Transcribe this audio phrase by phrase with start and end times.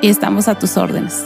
[0.00, 1.24] y estamos a tus órdenes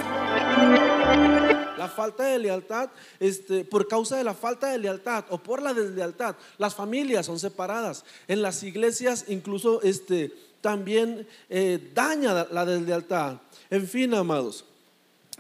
[1.98, 6.36] falta de lealtad, este, por causa de la falta de lealtad o por la deslealtad,
[6.56, 8.05] las familias son separadas.
[8.28, 13.38] En las iglesias incluso este, también eh, daña la deslealtad.
[13.69, 14.64] En fin, amados,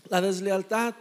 [0.08, 0.96] la deslealtad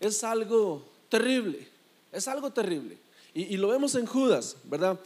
[0.00, 1.66] es algo terrible,
[2.12, 2.98] es algo terrible.
[3.32, 5.00] Y lo vemos en Judas, ¿verdad?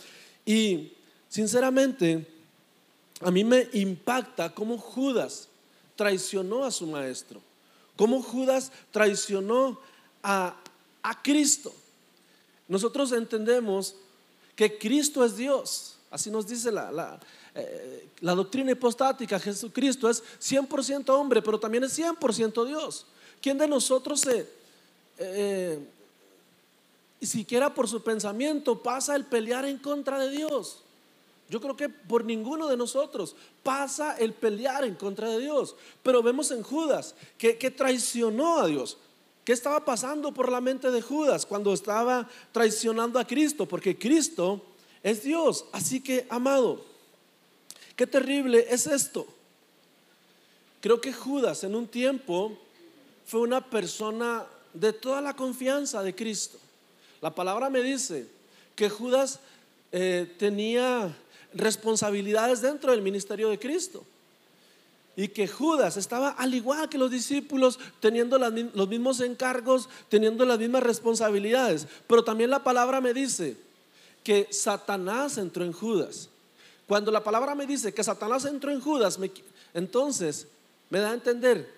[0.44, 0.92] Y
[1.28, 2.26] sinceramente,
[3.20, 5.48] a mí me impacta cómo Judas
[5.96, 7.40] traicionó a su maestro
[7.96, 9.78] cómo Judas traicionó
[10.22, 10.56] a,
[11.22, 11.72] Cristo.
[12.68, 13.94] Nosotros entendemos
[14.56, 15.96] que Cristo es Dios.
[16.10, 17.20] Así nos dice la, la,
[17.54, 19.38] eh, doctrina hipostática.
[19.38, 23.06] Jesucristo es 100% hombre, pero también es 100% Dios.
[23.40, 24.48] ¿Quién de nosotros se,
[25.18, 25.78] eh,
[27.20, 30.81] siquiera por su pensamiento pasa el pelear en contra de Dios?
[31.48, 35.76] Yo creo que por ninguno de nosotros pasa el pelear en contra de Dios.
[36.02, 38.96] Pero vemos en Judas que, traicionó a Dios.
[39.44, 43.66] ¿Qué estaba pasando por la mente de Judas cuando estaba traicionando a Cristo?
[43.66, 44.62] Porque Cristo
[45.02, 45.66] es Dios.
[45.72, 46.84] Así que, amado,
[47.96, 49.26] qué terrible es esto.
[50.80, 52.56] Creo que Judas en un tiempo
[53.26, 56.58] fue una persona de toda la confianza de Cristo.
[57.20, 58.26] La palabra me dice
[58.74, 59.40] que Judas
[59.92, 61.14] eh, tenía
[61.54, 64.04] responsabilidades dentro del ministerio de Cristo.
[65.14, 70.58] Y que Judas estaba al igual que los discípulos, teniendo los mismos encargos, teniendo las
[70.58, 71.86] mismas responsabilidades.
[72.06, 73.56] Pero también la palabra me dice
[74.24, 76.28] que Satanás entró en Judas.
[76.86, 79.18] Cuando la palabra me dice que Satanás entró en Judas,
[79.74, 80.46] entonces
[80.90, 81.68] me da a entender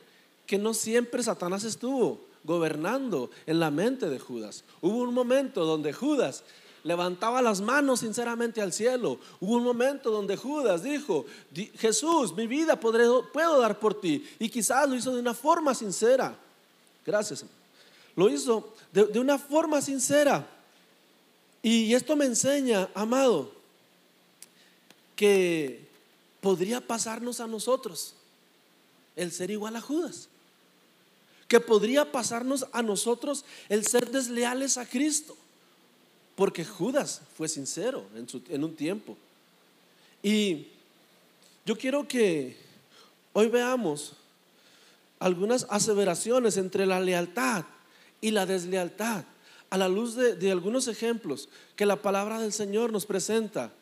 [0.46, 4.64] que no siempre Satanás estuvo gobernando en la mente de Judas.
[4.80, 6.44] Hubo un momento donde Judas
[6.84, 9.18] levantaba las manos sinceramente al cielo.
[9.40, 11.24] Hubo un momento donde Judas dijo,
[11.78, 14.24] Jesús, mi vida puedo dar por ti.
[14.38, 16.38] Y quizás lo hizo de una forma sincera.
[17.04, 17.44] Gracias.
[18.14, 20.46] Lo hizo de, una forma sincera.
[21.62, 23.50] Y esto me enseña, amado,
[25.16, 25.88] que
[26.42, 28.14] podría pasarnos a nosotros
[29.16, 30.28] el ser igual a Judas.
[31.48, 35.34] Que podría pasarnos a nosotros el ser desleales a Cristo.
[36.36, 39.16] Porque Judas fue sincero en, un tiempo.
[40.22, 40.66] Y
[41.64, 42.56] yo quiero que
[43.32, 44.14] hoy veamos
[45.20, 47.64] algunas aseveraciones entre la lealtad
[48.20, 49.24] y la deslealtad
[49.70, 53.72] a la luz de, de, algunos ejemplos que la palabra del Señor nos presenta.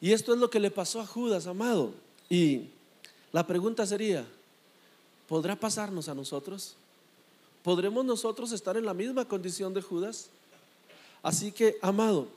[0.00, 1.92] Y esto es lo que le pasó a Judas, amado.
[2.30, 2.68] Y
[3.32, 4.26] la pregunta sería,
[5.28, 6.76] ¿podrá pasarnos a nosotros?
[7.62, 10.30] ¿Podremos nosotros estar en la misma condición de Judas?
[11.22, 12.28] Así que, amado,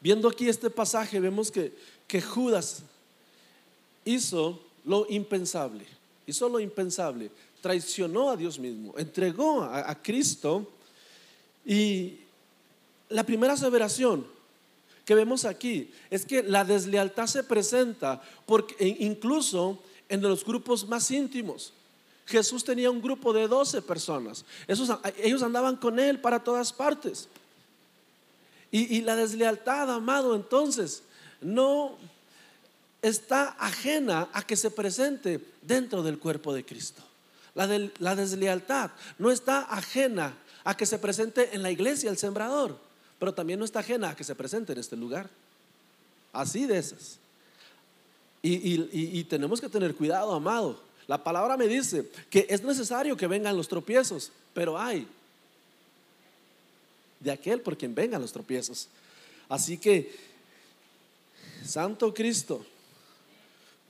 [0.00, 1.72] viendo aquí este pasaje, vemos que,
[2.22, 2.82] Judas
[4.04, 5.84] hizo lo impensable,
[6.26, 10.66] hizo lo impensable, traicionó a Dios mismo, entregó a, Cristo
[11.66, 12.16] y
[13.10, 14.26] la primera aseveración
[15.04, 19.78] que vemos aquí es que la deslealtad se presenta porque e incluso
[20.08, 21.74] en los grupos más íntimos.
[22.26, 24.44] Jesús tenía un grupo de 12 personas.
[24.66, 27.28] ellos andaban con él para todas partes.
[28.70, 31.02] Y, la deslealtad, amado, entonces,
[31.40, 31.96] no
[33.00, 37.02] está ajena a que se presente dentro del cuerpo de Cristo.
[37.54, 40.34] La, deslealtad no está ajena
[40.64, 42.78] a que se presente en la iglesia el sembrador,
[43.18, 45.30] pero también no está ajena a que se presente en este lugar.
[46.32, 47.18] así de esas.
[48.42, 50.80] Y, tenemos que tener cuidado, amado.
[51.06, 55.08] La palabra me dice que es necesario que vengan los tropiezos, pero hay
[57.20, 58.88] de aquel por quien vengan los tropiezos.
[59.48, 60.14] Así que,
[61.64, 62.64] Santo Cristo,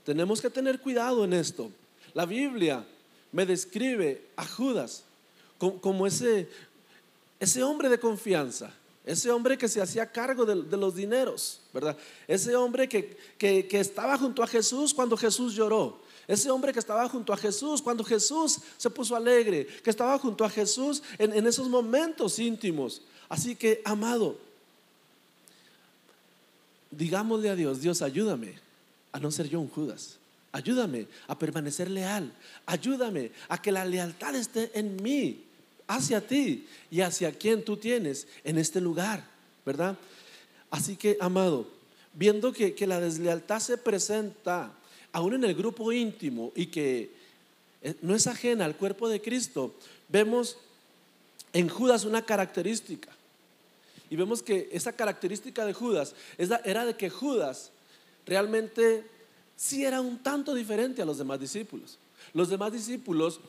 [0.04, 1.70] tenemos que tener cuidado en esto.
[2.14, 2.84] La Biblia
[3.32, 5.04] me describe a Judas
[5.58, 6.48] como, ese,
[7.38, 8.72] ese hombre de confianza,
[9.04, 11.96] ese hombre que se hacía cargo de, los dineros, ¿verdad?
[12.26, 13.18] Ese hombre que,
[13.72, 16.00] estaba junto a Jesús cuando Jesús lloró.
[16.26, 20.44] Ese hombre que estaba junto a Jesús cuando Jesús se puso alegre, que estaba junto
[20.44, 23.00] a Jesús en, en esos momentos íntimos.
[23.28, 24.38] Así que, amado,
[26.90, 28.54] digámosle a Dios, Dios, ayúdame
[29.12, 30.18] a no ser yo un Judas.
[30.52, 32.32] Ayúdame a permanecer leal.
[32.64, 35.44] Ayúdame a que la lealtad esté en mí,
[35.86, 39.24] hacia ti y hacia quien tú tienes en este lugar,
[39.64, 39.96] ¿verdad?
[40.70, 41.68] Así que, amado,
[42.12, 44.72] viendo que, la deslealtad se presenta
[45.12, 47.10] aún en el grupo íntimo y que
[47.82, 49.74] eh, no es ajena al cuerpo de Cristo,
[50.08, 50.58] vemos
[51.52, 53.10] en Judas una característica.
[54.10, 56.14] Y vemos que esa característica de Judas
[56.64, 57.70] era de que Judas
[58.26, 59.04] realmente
[59.56, 61.98] sí era un tanto diferente a los demás discípulos.
[62.32, 63.40] Los demás discípulos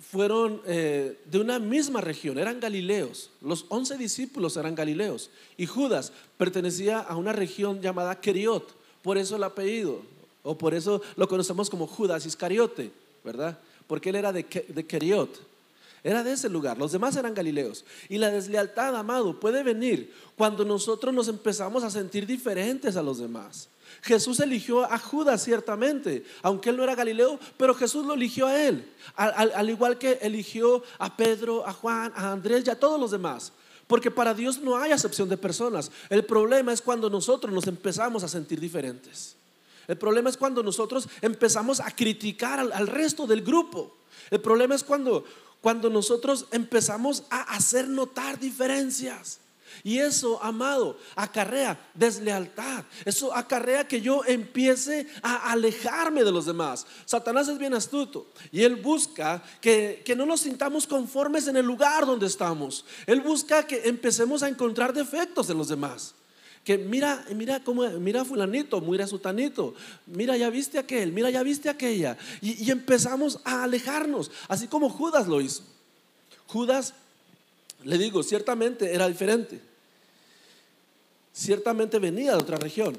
[0.00, 3.30] fueron eh, de una misma región, eran galileos.
[3.40, 5.30] Los once discípulos eran galileos.
[5.56, 10.02] Y Judas pertenecía a una región llamada Keriot, por eso el apellido,
[10.42, 12.90] o por eso lo conocemos como Judas Iscariote,
[13.24, 13.58] ¿verdad?
[13.86, 15.51] Porque él era de, de Keriot.
[16.04, 17.84] Era de ese lugar, los demás eran galileos.
[18.08, 23.18] Y la deslealtad, amado, puede venir cuando nosotros nos empezamos a sentir diferentes a los
[23.18, 23.68] demás.
[24.02, 28.64] Jesús eligió a Judas ciertamente, aunque él no era Galileo, pero Jesús lo eligió a
[28.64, 33.12] él, al, igual que eligió a Pedro, a Juan, a Andrés y a todos los
[33.12, 33.52] demás.
[33.86, 35.92] Porque para Dios no hay acepción de personas.
[36.08, 39.36] El problema es cuando nosotros nos empezamos a sentir diferentes.
[39.86, 43.94] El problema es cuando nosotros empezamos a criticar al resto del grupo.
[44.30, 45.24] El problema es cuando,
[45.62, 49.38] cuando nosotros empezamos a hacer notar diferencias.
[49.84, 52.84] Y eso, amado, acarrea deslealtad.
[53.04, 56.86] Eso acarrea que yo empiece a alejarme de los demás.
[57.04, 62.04] Satanás es bien astuto y él busca que, no nos sintamos conformes en el lugar
[62.06, 62.84] donde estamos.
[63.06, 66.14] Él busca que empecemos a encontrar defectos en los demás.
[66.64, 69.74] Que mira, mira cómo, mira fulanito, mira sutanito,
[70.06, 72.16] mira ya viste aquel, mira ya viste aquella.
[72.40, 75.64] Y, y empezamos a alejarnos, así como Judas lo hizo.
[76.46, 76.94] Judas,
[77.82, 79.60] le digo, ciertamente era diferente.
[81.32, 82.96] Ciertamente venía de otra región.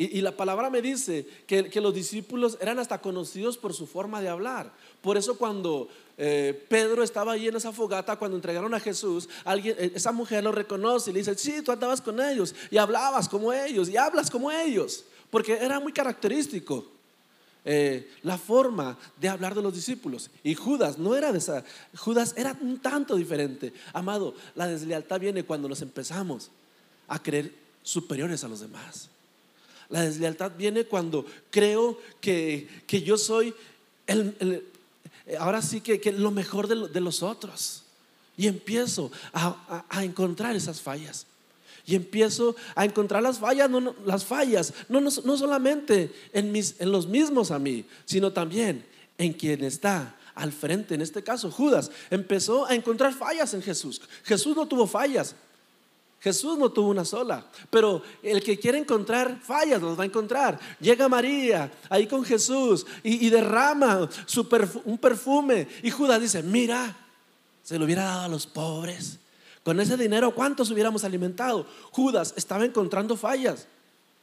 [0.00, 4.28] Y, la palabra me dice que, los discípulos eran hasta conocidos por su forma de
[4.28, 4.72] hablar.
[5.02, 9.74] Por eso cuando eh, Pedro estaba ahí en esa fogata, cuando entregaron a Jesús, alguien,
[9.76, 13.28] eh, esa mujer lo reconoce y le dice, sí, tú andabas con ellos y hablabas
[13.28, 15.04] como ellos y hablas como ellos.
[15.30, 16.86] Porque era muy característico.
[17.64, 20.30] Eh, la forma de hablar de los discípulos.
[20.44, 21.64] Y Judas no era de esa,
[21.96, 23.72] Judas era un tanto diferente.
[23.92, 26.52] Amado, la deslealtad viene cuando nos empezamos
[27.08, 27.52] a creer
[27.82, 29.10] superiores a los demás.
[29.88, 33.54] La deslealtad viene cuando creo que, yo soy
[34.06, 34.64] el,
[35.38, 37.84] ahora sí que, lo mejor de, los otros.
[38.36, 41.26] Y empiezo a, encontrar esas fallas.
[41.86, 46.92] Y empiezo a encontrar las fallas, no, las fallas, no, no, solamente en, mis, en
[46.92, 48.84] los mismos a mí, sino también
[49.16, 54.00] en quien está al frente, en este caso Judas, empezó a encontrar fallas en Jesús.
[54.22, 55.34] Jesús no tuvo fallas,
[56.20, 60.58] Jesús no tuvo una sola, pero el que quiere encontrar fallas los va a encontrar.
[60.80, 64.08] Llega María ahí con Jesús y, derrama
[64.84, 65.68] un perfume.
[65.82, 66.96] Y Judas dice, mira,
[67.62, 69.18] se lo hubiera dado a los pobres.
[69.62, 71.66] Con ese dinero, ¿cuántos hubiéramos alimentado?
[71.92, 73.68] Judas estaba encontrando fallas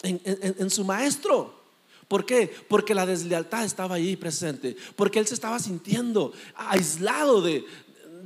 [0.01, 1.63] en, su maestro.
[2.07, 2.53] ¿Por qué?
[2.67, 4.75] Porque la deslealtad estaba ahí presente.
[4.95, 7.63] Porque él se estaba sintiendo aislado de,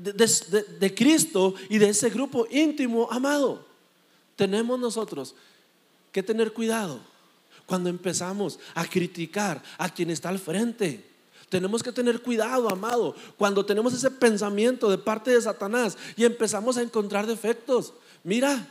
[0.03, 3.65] de, Cristo y de ese grupo íntimo amado.
[4.35, 5.35] Tenemos nosotros
[6.11, 6.99] que tener cuidado
[7.65, 11.05] cuando empezamos a criticar a quien está al frente.
[11.49, 16.77] Tenemos que tener cuidado, amado, cuando tenemos ese pensamiento de parte de Satanás y empezamos
[16.77, 17.93] a encontrar defectos.
[18.23, 18.67] Mira,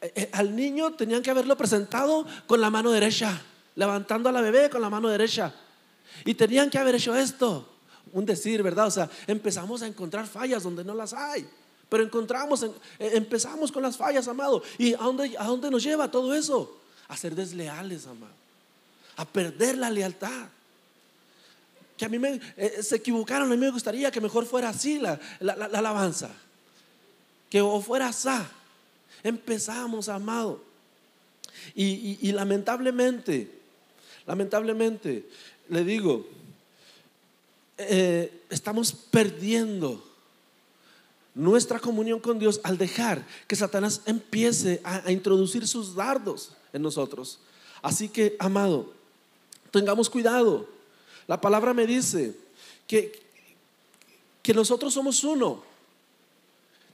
[0.00, 3.40] eh, eh, al niño tenían que haberlo presentado con la mano derecha,
[3.74, 5.54] levantando a la bebé con la mano derecha.
[6.24, 7.77] Y tenían que haber hecho esto
[8.12, 8.86] un decir, ¿verdad?
[8.86, 11.48] O sea, empezamos a encontrar fallas donde no las hay.
[11.88, 14.62] Pero encontramos, eh, empezamos con las fallas, amado.
[14.76, 16.78] ¿Y a dónde, a dónde nos lleva todo eso?
[17.08, 18.32] A ser desleales, amado.
[19.16, 20.48] A perder la lealtad.
[21.96, 24.98] Que a mí me, eh, se equivocaron, a mí me gustaría que mejor fuera así
[24.98, 26.30] la, la, alabanza.
[27.50, 28.28] Que o fuera así.
[29.22, 30.62] Empezamos, amado.
[31.74, 33.50] Y, lamentablemente,
[34.26, 35.28] lamentablemente,
[35.68, 36.26] le digo,
[37.78, 40.04] eh, estamos perdiendo
[41.34, 47.38] nuestra comunión con Dios al dejar que Satanás empiece a, introducir sus dardos en nosotros.
[47.80, 48.92] Así que, amado,
[49.70, 50.68] tengamos cuidado.
[51.28, 52.34] La palabra me dice
[52.88, 53.22] que,
[54.42, 55.62] que nosotros somos uno.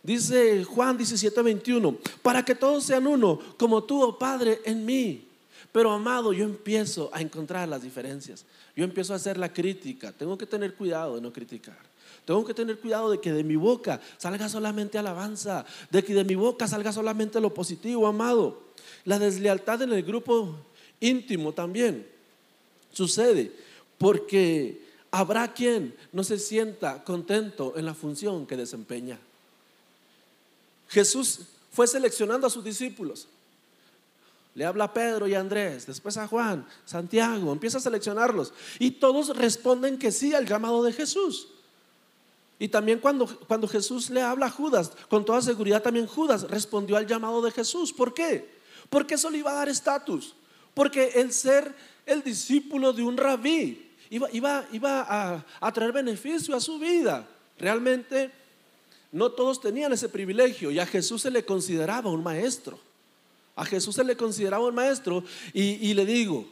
[0.02, 5.26] Dice Juan 17, 21, para que todos sean uno, como tú, oh Padre, en mí.
[5.74, 8.44] Pero amado, yo empiezo a encontrar las diferencias.
[8.76, 10.12] Yo empiezo a hacer la crítica.
[10.12, 11.76] Tengo que tener cuidado de no criticar.
[12.24, 16.22] Tengo que tener cuidado de que de mi boca salga solamente alabanza, de que de
[16.22, 18.62] mi boca salga solamente lo positivo, amado.
[19.04, 20.56] La deslealtad en el grupo
[21.00, 22.06] íntimo también
[22.92, 23.50] sucede
[23.98, 29.18] porque habrá quien no se sienta contento en la función que desempeña.
[30.88, 31.40] Jesús
[31.72, 33.26] fue seleccionando a sus discípulos.
[34.54, 38.52] Le habla a Pedro y a Andrés, después a Juan, Santiago, empieza a seleccionarlos.
[38.78, 41.48] Y todos responden que sí al llamado de Jesús.
[42.58, 46.96] Y también cuando, cuando Jesús le habla a Judas, con toda seguridad también Judas respondió
[46.96, 47.92] al llamado de Jesús.
[47.92, 48.48] ¿Por qué?
[48.90, 50.34] Porque eso le iba a dar estatus.
[50.72, 51.74] Porque el ser
[52.06, 57.26] el discípulo de un rabí iba, iba, iba a, traer beneficio a su vida.
[57.58, 58.30] Realmente
[59.10, 62.78] no todos tenían ese privilegio y a Jesús se le consideraba un maestro.
[63.56, 66.46] A Jesús se le consideraba un maestro y, le digo,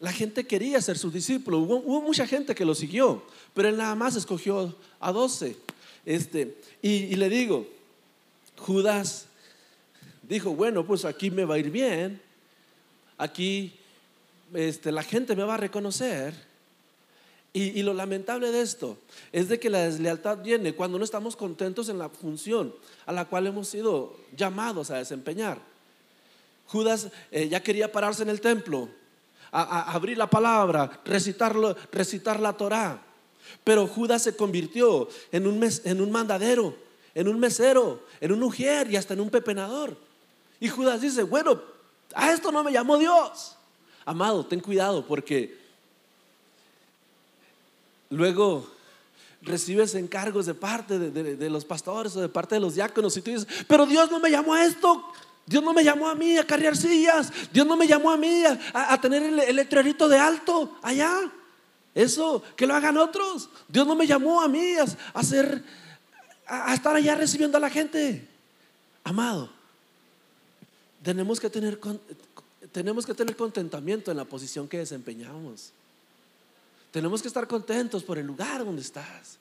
[0.00, 1.58] la gente quería ser su discípulo.
[1.58, 3.22] Hubo, mucha gente que lo siguió,
[3.54, 5.56] pero él nada más escogió a doce.
[6.04, 7.66] Este, y, le digo,
[8.56, 9.26] Judas
[10.22, 12.20] dijo, bueno, pues aquí me va a ir bien,
[13.16, 13.74] aquí
[14.52, 16.48] este, la gente me va a reconocer.
[17.52, 18.98] Y, y, lo lamentable de esto
[19.32, 22.74] es de que la deslealtad viene cuando no estamos contentos en la función
[23.06, 25.58] a la cual hemos sido llamados a desempeñar.
[26.68, 28.88] Judas eh, ya quería pararse en el templo
[29.50, 33.02] a, abrir la palabra, recitarlo, recitar la Torah.
[33.64, 36.76] Pero Judas se convirtió en un, en un mandadero,
[37.14, 39.96] en un mesero, en un ujier y hasta en un pepenador.
[40.60, 41.60] Y Judas dice, bueno,
[42.14, 43.56] a esto no me llamó Dios.
[44.04, 45.56] Amado, ten cuidado porque
[48.10, 48.68] luego
[49.40, 53.22] recibes encargos de parte de, de, los pastores o de parte de los diáconos y
[53.22, 55.04] tú dices, pero Dios no me llamó a esto.
[55.48, 57.32] Dios no me llamó a mí a cargar sillas.
[57.50, 61.32] Dios no me llamó a mí a, tener el, letrerito de alto allá.
[61.94, 63.48] Eso, que lo hagan otros.
[63.66, 65.64] Dios no me llamó a mí a, hacer,
[66.46, 68.28] a, estar allá recibiendo a la gente.
[69.04, 69.50] Amado,
[71.02, 71.80] tenemos que tener,
[72.70, 75.72] tenemos que tener contentamiento en la posición que desempeñamos.
[76.90, 79.38] Tenemos que estar contentos por el lugar donde estás.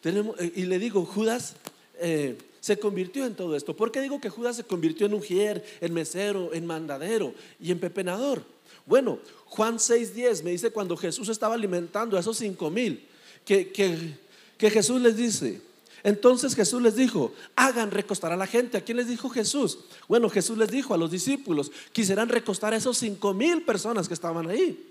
[0.00, 1.56] Tenemos, eh, y le digo, Judas,
[1.98, 3.74] eh, se convirtió en todo esto.
[3.74, 7.80] ¿Por qué digo que Judas se convirtió en ujier, en mesero, en mandadero y en
[7.80, 8.44] pepenador?
[8.86, 13.04] Bueno, Juan 6:10 me dice cuando Jesús estaba alimentando a esos cinco mil,
[13.44, 15.60] que, que, Jesús les dice,
[16.04, 18.78] entonces Jesús les dijo, hagan recostar a la gente.
[18.78, 19.80] ¿A quién les dijo Jesús?
[20.06, 24.14] Bueno, Jesús les dijo a los discípulos, quisieran recostar a esos cinco mil personas que
[24.14, 24.88] estaban ahí.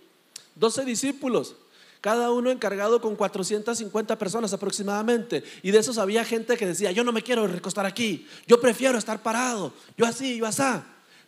[0.55, 1.55] Doce discípulos
[2.01, 5.43] cada uno encargado con 450 personas aproximadamente.
[5.61, 8.97] Y de esos había gente que decía, yo no me quiero recostar aquí, yo prefiero
[8.97, 10.63] estar parado, yo así, yo así.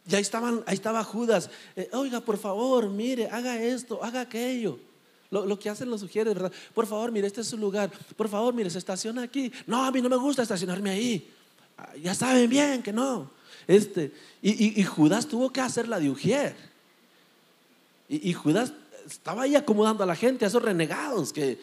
[0.05, 4.79] Y ahí, estaban, ahí estaba Judas, eh, oiga, por favor, mire, haga esto, haga aquello.
[5.29, 6.51] Lo, que hacen los sugieres, ¿verdad?
[6.75, 7.91] Por favor, mire, este es su lugar.
[8.15, 9.51] Por favor, mire, se estaciona aquí.
[9.65, 11.27] No, a mí no me gusta estacionarme ahí.
[11.75, 13.31] Ah, ya saben bien que no.
[13.65, 14.13] Este,
[14.43, 16.55] y, Judas tuvo que hacer la de Ujier.
[18.07, 18.73] Y Judas
[19.05, 21.59] estaba ahí acomodando a la gente, a esos renegados que,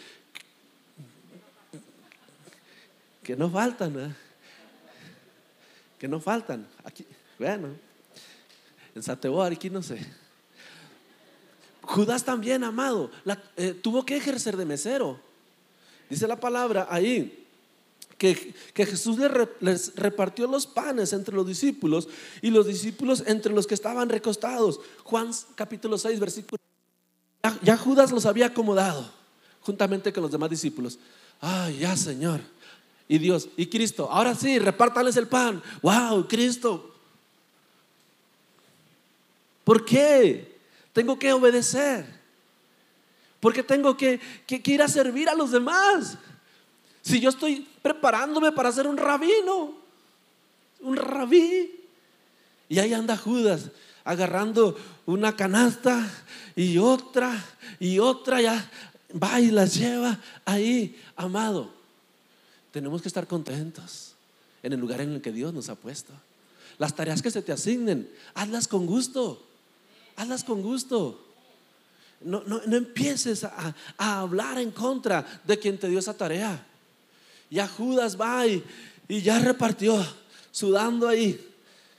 [3.22, 4.16] que no faltan,
[5.98, 6.66] que no faltan.
[6.84, 7.06] Aquí,
[7.38, 7.68] bueno,
[8.94, 10.04] en Sateboar, aquí no sé.
[11.82, 13.10] Judas también, amado,
[13.56, 15.20] eh, tuvo que ejercer de mesero.
[16.08, 17.36] Dice la palabra ahí.
[18.18, 19.16] Que, que, Jesús
[19.60, 22.06] les, repartió los panes entre los discípulos
[22.42, 24.78] y los discípulos entre los que estaban recostados.
[25.04, 26.60] Juan capítulo 6, versículo
[27.62, 29.10] ya, Judas los había acomodado
[29.62, 30.98] juntamente con los demás discípulos.
[31.40, 32.40] Ay, ya Señor.
[33.08, 35.62] Y Dios, y Cristo, ahora sí, repártales el pan.
[35.82, 36.94] Wow, Cristo.
[39.64, 40.56] ¿Por qué?
[40.92, 42.06] Tengo que obedecer.
[43.40, 46.18] Porque tengo que, que, ir a servir a los demás.
[47.02, 49.74] Si yo estoy preparándome para ser un rabino,
[50.80, 51.80] un rabí,
[52.68, 53.70] y ahí anda Judas
[54.10, 54.76] agarrando
[55.06, 56.08] una canasta
[56.56, 57.44] y otra
[57.78, 58.70] y otra, ya
[59.22, 61.72] va y las lleva ahí, amado.
[62.72, 64.14] Tenemos que estar contentos
[64.62, 66.12] en el lugar en el que Dios nos ha puesto.
[66.78, 69.46] las tareas que se te asignen, hazlas con gusto.
[70.16, 71.26] Hazlas con gusto.
[72.22, 76.66] No, no, no empieces a, a, hablar en contra de quien te dio esa tarea.
[77.50, 78.62] Ya Judas va y,
[79.08, 80.04] y ya repartió,
[80.50, 81.38] sudando ahí.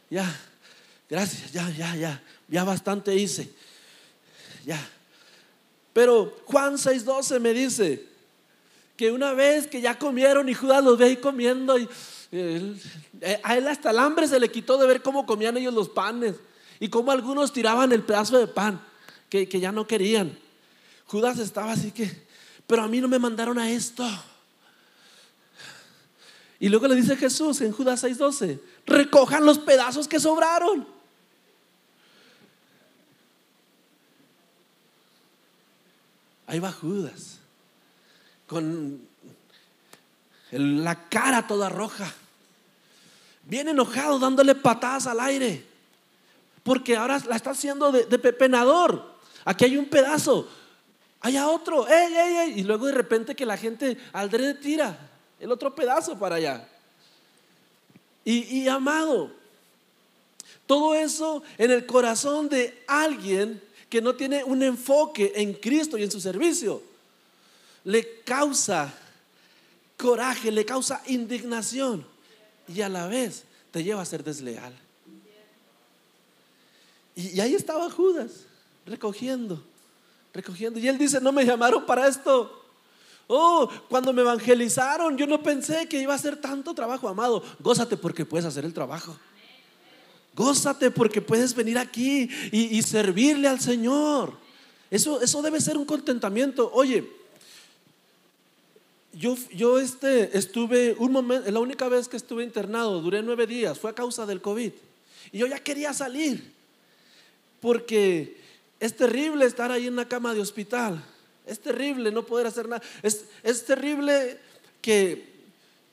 [0.09, 0.25] Ya,
[1.11, 3.51] gracias, ya, ya, ya, ya bastante hice.
[4.65, 4.79] Ya.
[5.91, 8.07] Pero Juan 6:12 me dice
[8.95, 11.89] que una vez que ya comieron y Judas los ve ahí comiendo y
[12.31, 12.73] eh,
[13.43, 16.35] a él hasta el hambre se le quitó de ver cómo comían ellos los panes
[16.79, 18.81] y cómo algunos tiraban el pedazo de pan
[19.29, 20.37] que, que ya no querían.
[21.07, 22.09] Judas estaba así que,
[22.65, 24.07] pero a mí no me mandaron a esto.
[26.57, 31.00] Y luego le dice Jesús en Judas 6:12, recojan los pedazos que sobraron.
[36.51, 37.37] Ahí va Judas,
[38.45, 39.07] con
[40.51, 42.13] la cara toda roja,
[43.45, 45.65] bien enojado, dándole patadas al aire,
[46.63, 49.15] porque ahora la está haciendo de, pepenador.
[49.45, 50.45] Aquí hay un pedazo,
[51.21, 54.29] allá otro, ey, ey, ey, y luego de repente que la gente al
[54.59, 56.67] tira el otro pedazo para allá.
[58.25, 59.31] Y, y amado,
[60.67, 66.03] todo eso en el corazón de alguien que no tiene un enfoque en Cristo y
[66.03, 66.81] en su servicio,
[67.83, 68.93] le causa
[69.97, 72.05] coraje, le causa indignación
[72.69, 74.73] y a la vez te lleva a ser desleal.
[77.17, 78.45] Y, ahí estaba Judas
[78.85, 79.61] recogiendo,
[80.33, 80.79] recogiendo.
[80.79, 82.63] Y él dice, no me llamaron para esto.
[83.27, 87.43] Oh, cuando me evangelizaron, yo no pensé que iba a ser tanto trabajo, amado.
[87.59, 89.17] Gózate porque puedes hacer el trabajo.
[90.35, 94.33] Gózate porque puedes venir aquí y, servirle al Señor.
[94.89, 96.71] Eso, eso debe ser un contentamiento.
[96.73, 97.07] Oye,
[99.13, 103.77] yo, yo este, estuve un momento, la única vez que estuve internado, duré nueve días,
[103.77, 104.71] fue a causa del COVID.
[105.33, 106.53] Y yo ya quería salir,
[107.59, 108.37] porque
[108.79, 111.03] es terrible estar ahí en una cama de hospital.
[111.45, 112.81] Es terrible no poder hacer nada.
[113.03, 114.39] Es, es terrible
[114.81, 115.29] que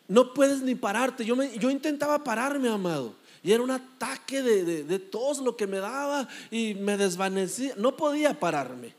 [0.07, 1.25] no puedes ni pararte.
[1.25, 3.15] Yo, me, yo intentaba pararme, amado.
[3.49, 7.73] Y era un ataque de, de, tos lo que me daba y me desvanecía.
[7.79, 8.93] No podía pararme.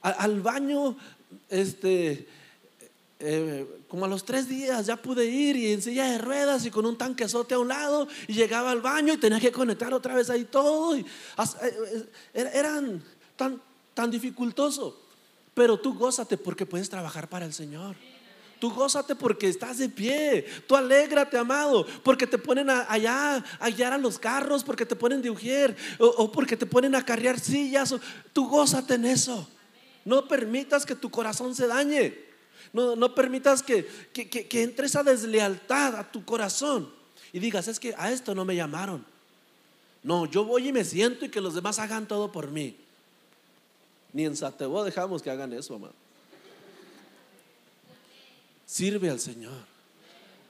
[0.00, 0.96] al baño,
[1.48, 2.28] este,
[3.18, 6.70] eh, como a los tres días ya pude ir y en silla de ruedas y
[6.70, 10.14] con un tanquezote a un lado y llegaba al baño y tenía que conectar otra
[10.14, 10.96] vez ahí todo.
[10.96, 13.02] Y, eh, eh, eran
[13.34, 13.60] tan,
[13.92, 15.00] tan dificultoso.
[15.52, 17.96] Pero tú gózate porque puedes trabajar para el Señor.
[18.62, 20.46] Tú gózate porque estás de pie.
[20.68, 25.20] Tú alégrate, amado, porque te ponen allá a guiar a los carros, porque te ponen
[25.20, 27.92] de ujier o, porque te ponen a carrear sillas.
[28.32, 29.48] tú gózate en eso.
[30.04, 32.16] No permitas que tu corazón se dañe.
[32.72, 36.88] No, no permitas que, que, que entre esa deslealtad a tu corazón
[37.32, 39.04] y digas, es que a esto no me llamaron.
[40.04, 42.76] No, yo voy y me siento y que los demás hagan todo por mí.
[44.12, 46.01] Ni en Satebo dejamos que hagan eso, amado.
[48.72, 49.52] Sirve al Señor.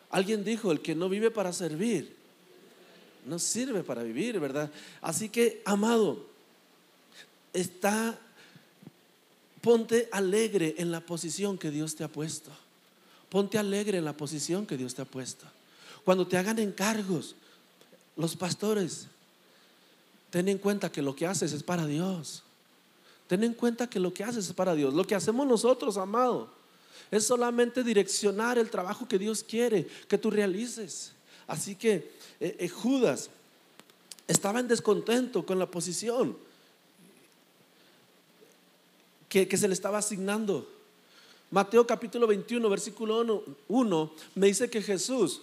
[0.09, 2.15] Alguien dijo, el que no vive para servir,
[3.27, 4.71] no sirve para vivir, ¿verdad?
[5.01, 6.25] Así que, amado,
[7.53, 8.17] está,
[9.61, 12.53] ponte alegre en la posición que Dios te ha puesto.
[13.29, 15.45] Ponte alegre en la posición que Dios te ha puesto.
[16.05, 17.35] Cuando te hagan encargos,
[18.17, 19.09] los pastores,
[20.31, 22.45] ten en cuenta que lo que haces es para Dios.
[23.27, 24.95] Ten en cuenta que lo que haces es para Dios.
[24.95, 26.62] Lo que hacemos nosotros, amado,
[27.13, 31.13] es solamente direccionar el trabajo que Dios quiere que tú realices.
[31.47, 33.29] Así que eh, eh, Judas
[34.27, 36.35] estaba en descontento con la posición
[39.29, 40.67] que, se le estaba asignando.
[41.51, 45.43] Mateo capítulo 21, versículo 1, me dice que Jesús,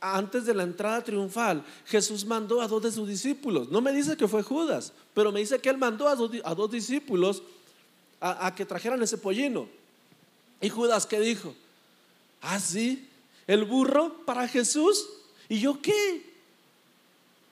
[0.00, 3.68] antes de la entrada triunfal, Jesús mandó a dos de sus discípulos.
[3.68, 7.42] No me dice que fue Judas, pero me dice que él mandó a dos, discípulos
[8.20, 9.81] a que trajeran ese pollino.
[10.62, 11.54] ¿Y Judas qué dijo?
[12.40, 13.08] Ah, sí,
[13.46, 15.06] el burro para Jesús.
[15.48, 16.32] ¿Y yo qué?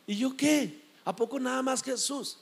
[0.06, 0.80] ¿Y yo qué?
[1.04, 2.38] ¿A poco nada más Jesús?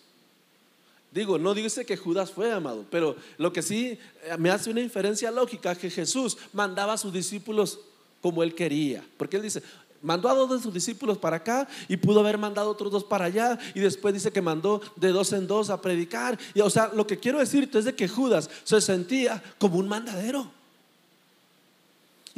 [1.11, 4.83] Digo, no dice que Judas fue amado, pero lo que sí eh, me hace una
[4.83, 7.81] inferencia lógica que Jesús mandaba a sus discípulos
[8.21, 9.03] como él quería.
[9.17, 9.63] Porque él dice,
[10.03, 13.25] mandó a dos de sus discípulos para acá y pudo haber mandado otros dos para
[13.25, 16.39] allá y después dice que mandó de dos en dos a predicar.
[16.55, 19.89] Y o sea, lo que quiero decirte es de que Judas se sentía como un
[19.89, 20.58] mandadero.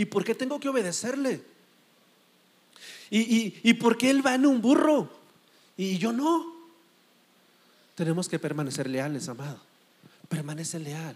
[0.01, 1.43] ¿Y por qué tengo que obedecerle?
[3.11, 5.11] ¿Y, y, por qué él va en un burro
[5.77, 6.55] y yo no?
[7.97, 9.61] Tenemos que permanecer leales, amado.
[10.27, 11.15] Permanece leal.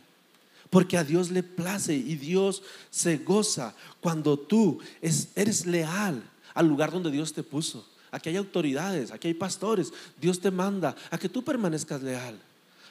[0.69, 6.93] Porque a Dios le place y Dios se goza cuando tú eres leal al lugar
[6.93, 9.95] donde Dios te puso, aquí hay autoridades, aquí hay pastores.
[10.21, 12.39] Dios te manda a que tú permanezcas leal,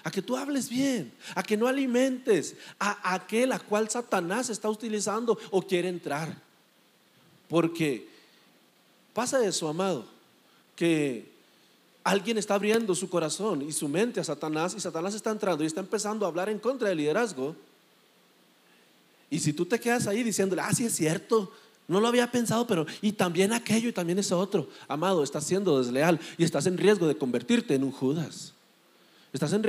[0.04, 4.70] a que tú hables bien, a que no alimentes a aquel a cual Satanás está
[4.70, 6.36] utilizando o quiere entrar.
[7.48, 8.08] Porque
[9.13, 10.06] pasa eso, amado,
[10.76, 11.32] que
[12.04, 15.68] alguien está abriendo su corazón y su mente a Satanás y Satanás está entrando y
[15.68, 17.56] está empezando a hablar en contra del liderazgo.
[19.30, 21.52] Y si tú te quedas ahí diciéndole, ah, sí es cierto,
[21.88, 25.80] no lo había pensado, pero y también aquello y también ese otro, amado, estás siendo
[25.80, 28.53] desleal y estás en riesgo de convertirte en un Judas.
[29.34, 29.63] Estás en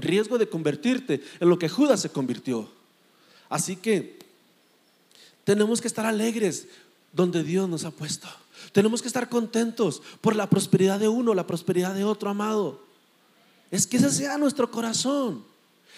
[0.00, 2.70] riesgo, de convertirte en lo que Judas se convirtió.
[3.50, 4.18] Así que
[5.44, 6.66] tenemos que estar alegres
[7.12, 8.28] donde Dios nos ha puesto.
[8.72, 12.82] Tenemos que estar contentos por la prosperidad de uno, la prosperidad de otro, amado.
[13.70, 15.44] Es que ese sea nuestro corazón.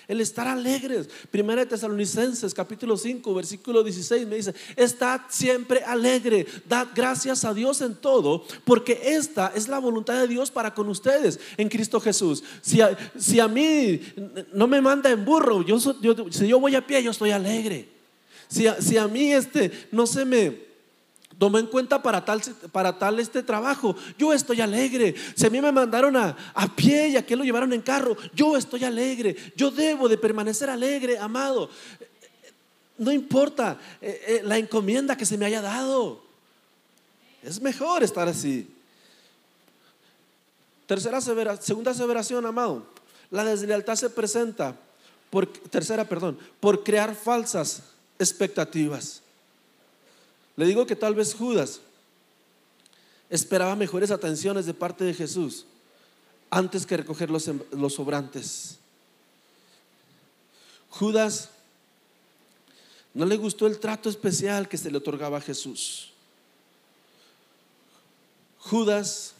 [0.09, 1.09] El estar alegres.
[1.31, 7.55] Primera de Tesalonicenses, capítulo 5, versículo 16, me dice: Estad siempre alegre, dad gracias a
[7.55, 12.01] Dios en todo, porque esta es la voluntad de Dios para con ustedes en Cristo
[12.01, 12.43] Jesús.
[12.61, 14.01] Si a, si a mí
[14.53, 17.89] no me manda en burro, yo, si yo voy a pie, yo estoy alegre.
[18.49, 20.72] Si si a mí este no se me
[21.43, 23.97] tomó en cuenta para tal, para tal este trabajo.
[24.17, 25.13] Yo estoy alegre.
[25.35, 28.17] Si a mí me mandaron a, a pie y a que lo llevaron en carro,
[28.33, 29.35] yo estoy alegre.
[29.57, 31.69] Yo debo de permanecer alegre, amado.
[32.97, 36.23] No importa eh, eh, la encomienda que se me haya dado.
[37.43, 38.73] Es mejor estar así.
[40.87, 42.87] Tercera segunda aseveración, amado.
[43.33, 44.77] La deslealtad se presenta
[45.29, 47.83] por tercera, perdón, por crear falsas
[48.21, 49.23] expectativas.
[50.57, 51.81] Le digo que tal vez Judas
[53.31, 55.65] esperaba mejores atenciones de parte de Jesús
[56.51, 58.77] antes que recoger los, los sobrantes.
[60.91, 61.49] Judas
[63.15, 66.11] no le gustó el trato especial que se le otorgaba a Jesús.
[68.59, 69.33] Judas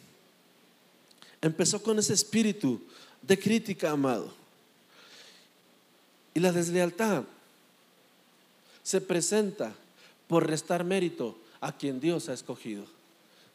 [1.41, 2.81] empezó con ese espíritu
[3.21, 4.33] de crítica, amado.
[6.33, 7.23] Y la deslealtad
[8.81, 9.75] se presenta
[10.33, 12.85] por restar mérito a quien Dios ha escogido.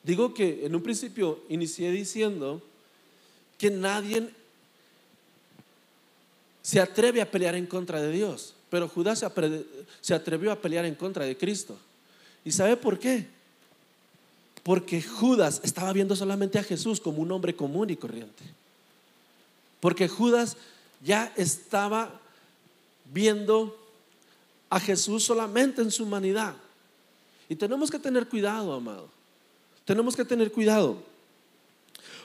[0.04, 2.62] Digo que en un principio inicié diciendo
[3.58, 4.30] que nadie
[6.62, 9.24] se atreve a pelear en contra de Dios, pero Judas
[10.00, 11.76] se atrevió a pelear en contra de Cristo.
[12.44, 13.26] ¿Y sabe por qué?
[14.62, 18.44] Porque Judas estaba viendo solamente a Jesús como un hombre común y corriente.
[19.80, 20.56] Porque Judas
[21.04, 22.20] ya estaba
[23.12, 23.76] viendo
[24.70, 26.54] a Jesús solamente en su humanidad.
[27.48, 29.08] Y tenemos que tener cuidado, amado.
[29.84, 31.02] Tenemos que tener cuidado.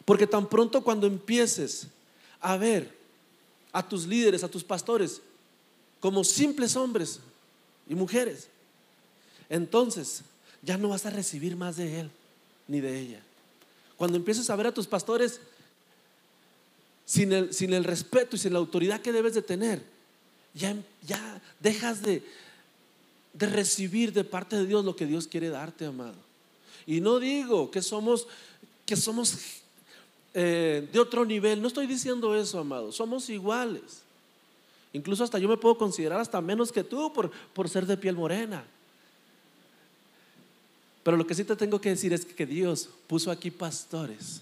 [0.05, 1.87] Porque tan pronto cuando empieces
[2.41, 2.91] a ver
[3.71, 5.21] a tus líderes, a tus pastores,
[5.99, 7.19] como simples hombres
[7.87, 8.49] y mujeres,
[9.49, 10.21] entonces
[10.61, 12.11] ya no vas a recibir más de él
[12.67, 13.21] ni de ella.
[13.95, 15.39] Cuando empieces a ver a tus pastores
[17.05, 19.81] sin el, sin el respeto y sin la autoridad que debes de tener,
[20.53, 20.75] ya,
[21.07, 22.23] ya dejas de,
[23.33, 26.15] de recibir de parte de Dios lo que Dios quiere darte, amado.
[26.85, 28.27] Y no digo que somos,
[28.85, 29.37] que somos
[30.33, 34.01] eh, de otro nivel, no estoy diciendo eso, amado, somos iguales.
[34.93, 38.15] Incluso hasta yo me puedo considerar hasta menos que tú por, por ser de piel
[38.15, 38.63] morena.
[41.03, 44.41] Pero lo que sí te tengo que decir es que Dios puso aquí pastores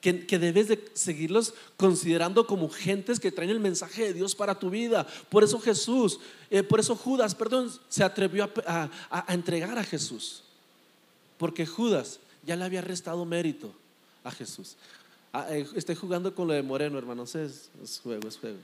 [0.00, 4.70] que, debes de seguirlos considerando como gentes que traen el mensaje de Dios para tu
[4.70, 5.06] vida.
[5.28, 8.90] Por eso Jesús, eh, por eso Judas, perdón, se atrevió a,
[9.28, 10.42] entregar a Jesús.
[11.36, 13.72] Porque Judas ya le había restado mérito
[14.22, 14.76] a Jesús.
[15.32, 17.34] Ah, eh, estoy jugando con lo de Moreno, hermanos.
[17.34, 17.70] Es,
[18.02, 18.58] juego, es juego.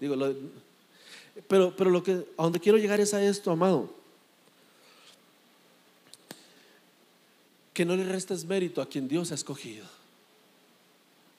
[0.00, 0.16] Digo,
[1.48, 4.03] pero, pero lo que, a donde quiero llegar es a esto, amado.
[7.74, 9.84] Que no le restes mérito a quien Dios ha escogido.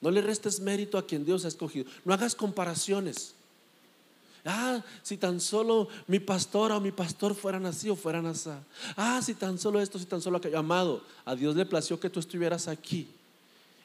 [0.00, 1.90] No le restes mérito a quien Dios ha escogido.
[2.04, 3.34] No hagas comparaciones.
[4.44, 8.50] Ah, si tan solo mi pastora o mi pastor fueran así o fueran así.
[8.96, 10.58] Ah, si tan solo esto, si tan solo aquello.
[10.58, 13.08] Amado, a Dios le plació que tú estuvieras aquí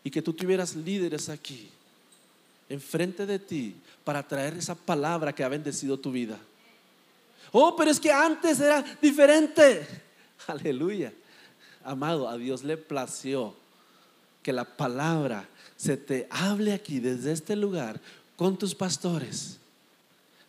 [0.03, 1.69] y que tú tuvieras líderes aquí,
[2.69, 6.37] enfrente de ti, para traer esa palabra que ha bendecido tu vida.
[7.51, 9.87] Oh, pero es que antes era diferente.
[10.47, 11.11] Aleluya.
[11.83, 13.55] Amado, a Dios le plació
[14.43, 17.99] que la palabra se te hable aquí desde este lugar
[18.35, 19.57] con tus pastores.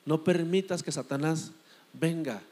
[0.05, 1.53] No permitas que Satanás
[1.93, 2.43] venga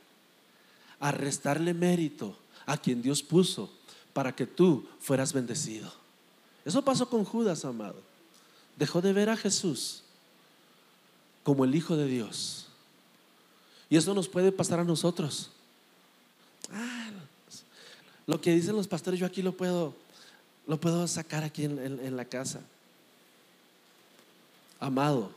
[0.99, 3.71] a restarle mérito a quien Dios puso
[4.13, 5.93] para que tú fueras bendecido.
[6.65, 7.97] Eso pasó con Judas, amado.
[8.77, 10.03] Dejó de ver a Jesús
[11.43, 12.67] como el Hijo de Dios.
[13.89, 15.51] Y eso nos puede pasar a nosotros.
[16.73, 17.11] Ah,
[18.27, 19.95] Lo que dicen los pastores, yo aquí lo puedo,
[20.67, 22.61] lo puedo sacar aquí en la casa.
[24.79, 25.31] Amado,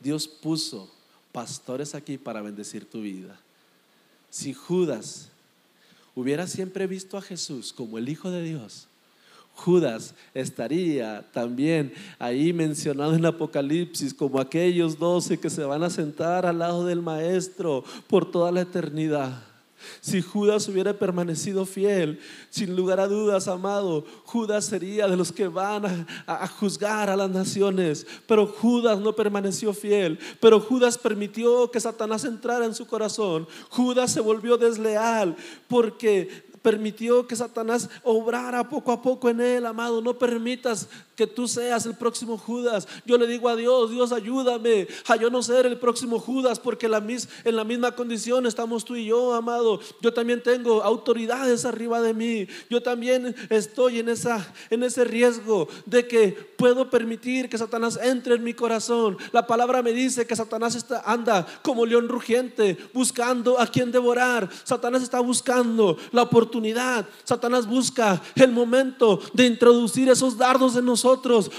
[0.00, 0.90] Dios puso
[1.32, 3.38] pastores aquí para bendecir tu vida.
[4.30, 5.28] Si Judas
[6.14, 8.88] hubiera siempre visto a Jesús como el Hijo de Dios,
[9.54, 16.44] Judas estaría también ahí mencionado en Apocalipsis como aquellos doce que se van a sentar
[16.44, 19.44] al lado del Maestro por toda la eternidad.
[20.00, 22.20] Si Judas hubiera permanecido fiel,
[22.50, 27.30] sin lugar a dudas, amado, Judas sería de los que van a, juzgar a las
[27.30, 28.06] naciones.
[28.26, 30.18] Pero Judas no permaneció fiel.
[30.40, 33.46] Pero Judas permitió que Satanás entrara en su corazón.
[33.70, 35.36] Judas se volvió desleal
[35.68, 40.00] porque permitió que Satanás obrara poco a poco en él, amado.
[40.00, 42.88] No permitas que tú seas el próximo Judas.
[43.04, 46.86] Yo le digo a Dios, Dios ayúdame a yo no ser el próximo Judas, porque
[46.86, 49.80] en la misma condición estamos tú y yo, amado.
[50.00, 52.48] Yo también tengo autoridades arriba de mí.
[52.68, 58.34] Yo también estoy en, esa, en ese riesgo de que puedo permitir que Satanás entre
[58.34, 59.16] en mi corazón.
[59.32, 64.48] La palabra me dice que Satanás anda como león rugiente, buscando a quien devorar.
[64.64, 67.06] Satanás está buscando la oportunidad.
[67.22, 71.03] Satanás busca el momento de introducir esos dardos en nosotros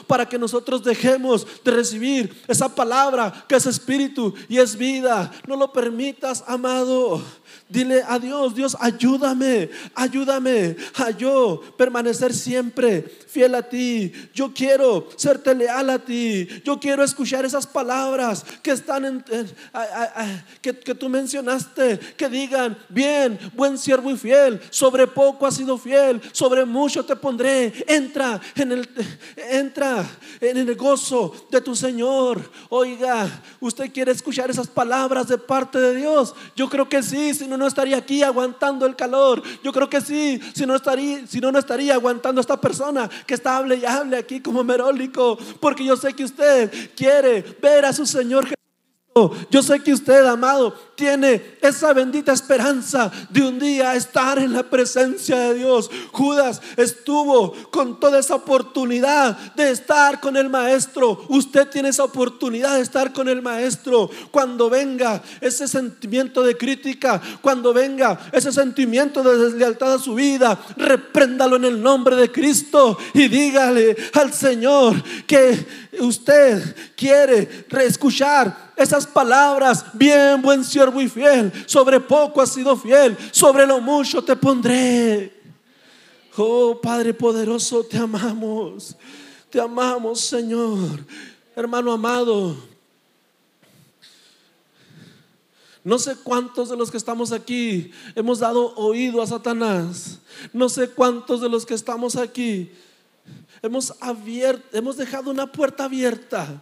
[0.08, 5.32] para que nosotros dejemos de recibir esa palabra que es espíritu y es vida.
[5.48, 7.22] No lo permitas, amado.
[7.68, 14.14] Dile a Dios, Dios, ayúdame, ayúdame a yo permanecer siempre fiel a ti.
[14.34, 16.48] Yo quiero serte leal a ti.
[16.64, 19.26] Yo quiero escuchar esas palabras que están en,
[20.62, 25.78] que, que tú mencionaste, que digan, bien, buen siervo y fiel, sobre poco has sido
[25.78, 27.74] fiel, sobre mucho te pondré.
[27.88, 28.90] Entra en el,
[29.50, 30.06] entra
[30.40, 32.50] en el gozo de tu Señor.
[32.70, 33.28] Oiga,
[33.60, 36.34] usted quiere escuchar esas palabras de parte de Dios.
[36.56, 39.42] Yo creo que sí, si no no, estaría aquí aguantando el calor.
[39.64, 43.34] Yo creo que sí, si no estaría, si no, no estaría aguantando esta persona que
[43.34, 45.38] está hable y hable aquí como merólico.
[45.60, 48.56] Porque yo sé que usted quiere ver a su Señor Jesús.
[49.50, 54.64] Yo sé que usted, amado, tiene esa bendita esperanza de un día estar en la
[54.64, 55.90] presencia de Dios.
[56.12, 61.26] Judas estuvo con toda esa oportunidad de estar con el maestro.
[61.30, 64.10] Usted tiene esa oportunidad de estar con el maestro.
[64.32, 70.58] Cuando venga ese sentimiento de crítica, cuando venga ese sentimiento de deslealtad a su vida,
[70.78, 74.96] repréndalo en el nombre de Cristo y dígale al Señor
[75.28, 75.66] que
[76.00, 83.18] usted quiere reescuchar esas palabras, bien buen siervo y fiel, sobre poco has sido fiel,
[83.32, 85.34] sobre lo mucho te pondré.
[86.38, 88.96] Oh Padre poderoso, te amamos,
[89.50, 91.06] te amamos Señor,
[91.56, 92.56] hermano amado.
[95.84, 100.20] No sé cuántos de los que estamos aquí hemos dado oído a Satanás.
[100.52, 102.72] No sé cuántos de los que estamos aquí
[103.62, 106.62] hemos, abierto, hemos dejado una puerta abierta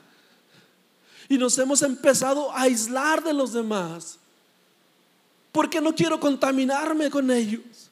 [1.33, 4.19] y nos hemos empezado a aislar de los demás.
[5.51, 7.89] Porque no quiero contaminarme con ellos.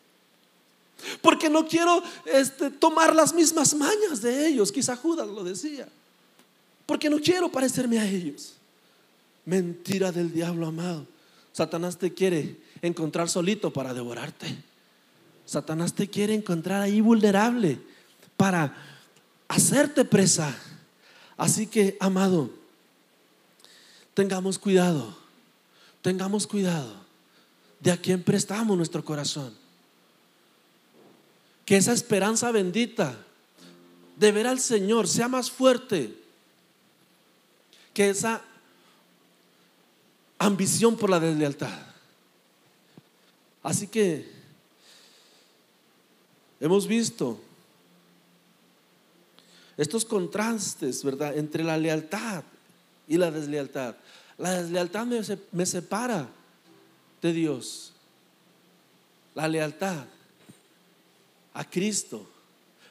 [1.24, 4.72] Porque no quiero este, tomar las mismas mañas de ellos.
[4.72, 5.90] Quizá Judas lo decía.
[6.86, 8.54] Porque no quiero parecerme a ellos.
[9.46, 11.08] Mentira del diablo amado.
[11.52, 14.56] Satanás te quiere encontrar solito para devorarte.
[15.48, 17.80] Satanás te quiere encontrar ahí vulnerable
[18.38, 18.76] para
[19.48, 20.56] hacerte presa.
[21.38, 22.61] Así que, amado,
[24.14, 25.16] tengamos cuidado,
[26.02, 26.96] tengamos cuidado
[27.80, 29.54] de a quién prestamos nuestro corazón.
[31.66, 33.18] Que esa esperanza bendita
[34.18, 36.16] de ver al Señor sea más fuerte
[37.94, 38.42] que esa
[40.38, 41.88] ambición por la deslealtad.
[43.64, 44.32] Así que
[46.60, 47.40] hemos visto
[49.78, 52.44] estos contrastes, ¿verdad?, entre la lealtad
[53.12, 53.96] y la deslealtad.
[54.38, 55.06] La deslealtad
[55.52, 56.30] me, separa
[57.22, 57.92] de Dios.
[59.36, 60.06] La lealtad
[61.54, 62.26] a Cristo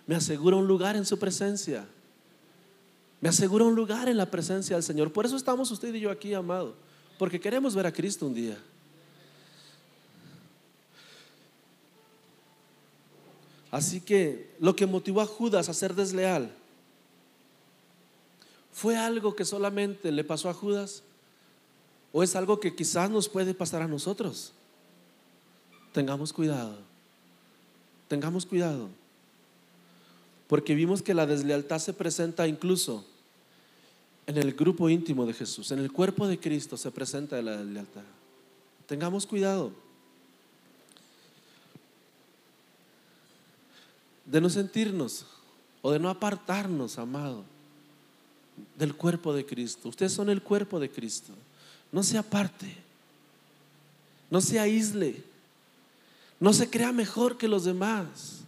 [0.06, 1.86] me asegura un lugar en su presencia.
[3.22, 5.10] Me asegura un lugar en la presencia del Señor.
[5.10, 6.74] Por eso estamos usted y yo aquí, amado.
[7.18, 8.58] Porque queremos ver a Cristo un día.
[13.70, 16.59] Así que lo que motivó a Judas a ser desleal
[18.72, 21.02] ¿Fue algo que solamente le pasó a Judas?
[22.12, 24.52] ¿O es algo que quizás nos puede pasar a nosotros?
[25.92, 26.76] Tengamos cuidado.
[28.08, 28.88] Tengamos cuidado.
[30.48, 33.04] Porque vimos que la deslealtad se presenta incluso
[34.26, 38.02] en el grupo íntimo de Jesús, en el cuerpo de Cristo se presenta la deslealtad.
[38.86, 39.72] Tengamos cuidado.
[44.30, 45.26] de no sentirnos
[45.82, 47.44] o de no apartarnos, amado,
[48.76, 49.88] del cuerpo de Cristo.
[49.88, 51.32] Ustedes son el cuerpo de Cristo.
[51.92, 52.76] No se aparte,
[54.30, 55.22] no se aísle,
[56.38, 58.40] no se crea mejor que los demás.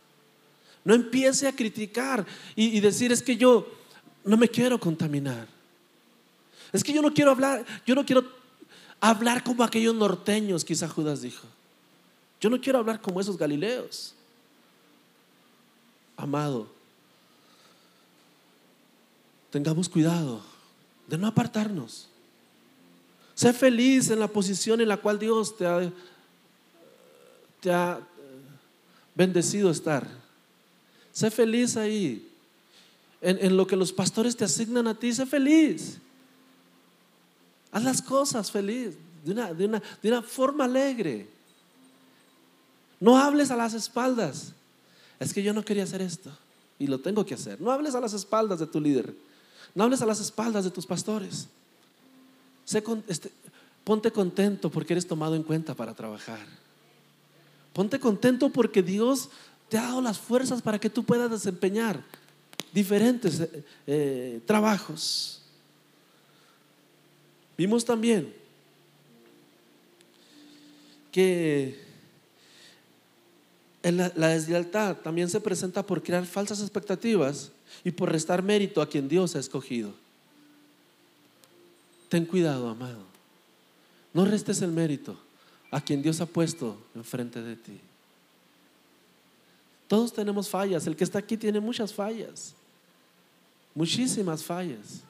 [0.85, 3.67] No empiece a criticar y, y decir es que yo
[4.25, 5.47] no me quiero contaminar.
[6.73, 8.25] Es que yo no quiero hablar, yo no quiero
[9.01, 11.47] hablar como aquellos norteños, quizá Judas dijo.
[12.41, 14.15] Yo no quiero hablar como esos galileos.
[16.17, 16.69] Amado,
[19.53, 20.41] tengamos cuidado
[21.07, 22.09] de no apartarnos.
[23.35, 25.93] Sé feliz en la posición en la cual Dios te ha,
[27.61, 28.01] te ha
[29.15, 30.09] bendecido estar.
[31.13, 32.29] Sé feliz ahí.
[33.21, 35.99] En, en, lo que los pastores te asignan a ti, sé feliz.
[37.71, 41.29] Haz las cosas feliz, de una, de una, de una forma alegre.
[42.99, 44.53] No hables a las espaldas.
[45.21, 46.31] Es que yo no quería hacer esto
[46.79, 47.61] y lo tengo que hacer.
[47.61, 49.15] No hables a las espaldas de tu líder.
[49.75, 51.49] No hables a las espaldas de tus pastores.
[53.09, 53.31] Este,
[53.85, 56.47] ponte contento porque eres tomado en cuenta para trabajar.
[57.73, 59.31] Ponte contento porque Dios
[59.69, 62.03] te ha dado las fuerzas para que tú puedas desempeñar
[62.73, 65.41] diferentes eh, eh, trabajos.
[67.57, 68.33] Vimos también
[71.11, 71.83] que
[73.83, 77.51] la, la deslealtad también se presenta por crear falsas expectativas
[77.85, 79.93] y por restar mérito a quien Dios ha escogido.
[82.09, 83.05] Ten cuidado, amado.
[84.13, 85.17] No restes el mérito
[85.71, 87.81] a quien Dios ha puesto enfrente de ti.
[89.89, 90.87] Todos tenemos fallas.
[90.87, 92.55] El que está aquí tiene muchas fallas.
[93.75, 95.03] Muchísimas fallas.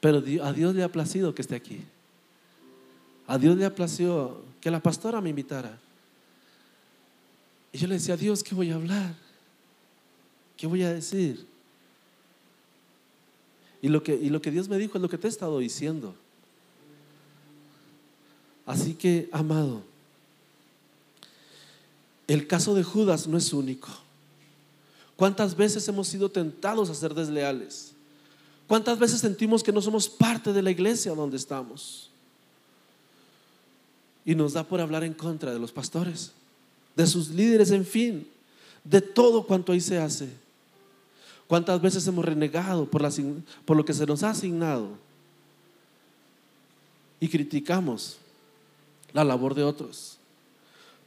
[0.00, 1.80] Pero a Dios le ha placido que esté aquí.
[3.26, 5.78] A Dios le ha placido que la pastora me invitara.
[7.72, 9.14] Y yo le decía, Dios, ¿qué voy a hablar?
[10.62, 11.44] ¿Qué voy a decir?
[13.82, 15.58] Y lo, que, y lo que Dios me dijo es lo que te he estado
[15.58, 16.14] diciendo.
[18.64, 19.82] Así que, amado,
[22.28, 23.88] el caso de Judas no es único.
[25.16, 27.90] ¿Cuántas veces hemos sido tentados a ser desleales?
[28.68, 32.08] ¿Cuántas veces sentimos que no somos parte de la iglesia donde estamos?
[34.24, 36.30] Y nos da por hablar en contra de los pastores,
[36.94, 38.28] de sus líderes, en fin,
[38.84, 40.41] de todo cuanto ahí se hace.
[41.52, 43.02] ¿Cuántas veces hemos renegado por,
[43.76, 44.88] lo que se nos ha asignado?
[47.20, 48.16] Y criticamos
[49.12, 50.16] la labor de otros.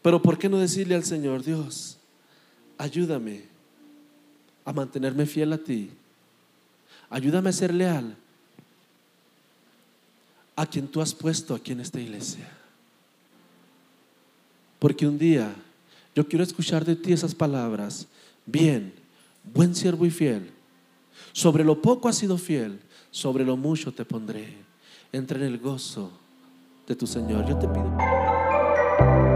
[0.04, 1.98] Pero ¿por qué no decirle al Señor, Dios,
[2.78, 3.46] ayúdame
[4.66, 5.90] a mantenerme fiel a ti?
[7.10, 8.16] Ayúdame a ser leal
[10.56, 12.48] a quien tú has puesto aquí en esta iglesia.
[14.78, 15.56] Porque un día
[16.14, 18.06] yo quiero escuchar de ti esas palabras.
[18.46, 19.05] Bien,
[19.54, 20.52] buen siervo y fiel.
[21.34, 22.80] Sobre lo poco has sido fiel,
[23.12, 24.58] sobre lo mucho te pondré.
[25.12, 26.12] Entra en el gozo
[26.88, 27.46] de tu Señor.
[27.48, 29.35] Yo te pido.